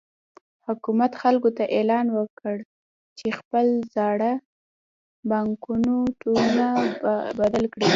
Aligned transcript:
حکومت 0.67 1.11
خلکو 1.21 1.49
ته 1.57 1.63
اعلان 1.77 2.05
وکړ 2.17 2.55
چې 3.17 3.27
خپل 3.39 3.67
زاړه 3.95 4.31
بانکنوټونه 5.29 6.65
بدل 7.39 7.65
کړي. 7.73 7.89